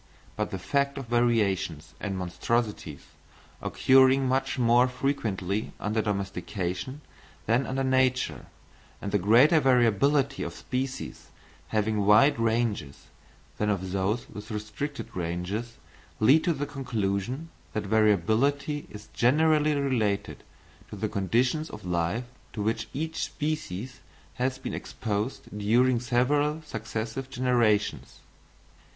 But 0.35 0.49
the 0.49 0.57
fact 0.57 0.97
of 0.97 1.05
variations 1.05 1.93
and 1.99 2.17
monstrosities 2.17 3.05
occurring 3.61 4.27
much 4.27 4.57
more 4.57 4.87
frequently 4.87 5.73
under 5.79 6.01
domestication 6.01 7.01
than 7.45 7.67
under 7.67 7.83
nature, 7.83 8.47
and 8.99 9.11
the 9.11 9.19
greater 9.19 9.59
variability 9.59 10.41
of 10.41 10.55
species 10.55 11.27
having 11.67 12.03
wide 12.03 12.39
ranges 12.39 13.09
than 13.59 13.69
of 13.69 13.91
those 13.91 14.27
with 14.27 14.49
restricted 14.49 15.15
ranges, 15.15 15.77
lead 16.19 16.45
to 16.45 16.53
the 16.53 16.65
conclusion 16.65 17.49
that 17.73 17.83
variability 17.85 18.87
is 18.89 19.07
generally 19.13 19.75
related 19.75 20.41
to 20.89 20.95
the 20.95 21.09
conditions 21.09 21.69
of 21.69 21.85
life 21.85 22.25
to 22.53 22.63
which 22.63 22.89
each 22.91 23.23
species 23.25 23.99
has 24.41 24.57
been 24.57 24.73
exposed 24.73 25.55
during 25.55 25.99
several 25.99 26.63
successive 26.63 27.29
generations. 27.29 28.21